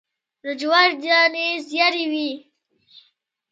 د 0.43 0.45
جوارو 0.59 0.95
دانی 1.03 1.47
ژیړې 1.69 2.05
وي 2.11 2.29